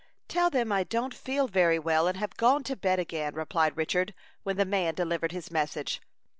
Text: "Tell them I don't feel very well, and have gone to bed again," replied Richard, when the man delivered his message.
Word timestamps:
"Tell 0.27 0.49
them 0.49 0.71
I 0.71 0.83
don't 0.83 1.13
feel 1.13 1.47
very 1.47 1.77
well, 1.77 2.07
and 2.07 2.17
have 2.17 2.33
gone 2.33 2.63
to 2.63 2.75
bed 2.75 2.97
again," 2.97 3.35
replied 3.35 3.77
Richard, 3.77 4.15
when 4.41 4.57
the 4.57 4.65
man 4.65 4.95
delivered 4.95 5.31
his 5.31 5.51
message. 5.51 6.01